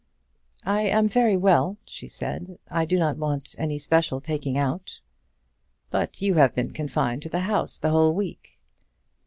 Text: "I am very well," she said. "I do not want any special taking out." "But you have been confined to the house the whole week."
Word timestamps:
"I 0.65 0.81
am 0.87 1.07
very 1.07 1.37
well," 1.37 1.77
she 1.85 2.07
said. 2.07 2.57
"I 2.71 2.85
do 2.85 2.97
not 2.97 3.17
want 3.19 3.53
any 3.59 3.77
special 3.77 4.19
taking 4.19 4.57
out." 4.57 4.99
"But 5.91 6.23
you 6.23 6.33
have 6.33 6.55
been 6.55 6.73
confined 6.73 7.21
to 7.21 7.29
the 7.29 7.41
house 7.41 7.77
the 7.77 7.91
whole 7.91 8.15
week." 8.15 8.57